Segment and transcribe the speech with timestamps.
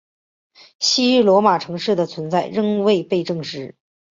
[0.79, 3.75] 昔日罗马城市的存在仍未被证实。